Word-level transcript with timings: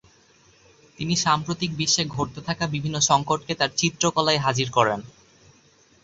তিনি 0.97 1.13
সাম্প্রতিক 1.17 1.71
বিশ্বে 1.75 2.03
ঘটতে 2.07 2.39
থাকা 2.41 2.65
বিভিন্ন 2.67 2.97
সংকটকে 3.09 3.53
তাঁর 3.55 3.71
চিত্রকলায় 3.75 4.43
হাজির 4.45 4.67
করেন। 4.71 4.99